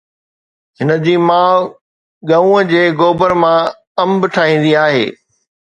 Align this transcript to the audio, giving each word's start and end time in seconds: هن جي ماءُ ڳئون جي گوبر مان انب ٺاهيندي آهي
هن 0.79 0.89
جي 1.03 1.13
ماءُ 1.27 1.57
ڳئون 2.29 2.59
جي 2.71 2.81
گوبر 3.01 3.31
مان 3.41 3.71
انب 4.03 4.21
ٺاهيندي 4.35 4.73
آهي 4.87 5.05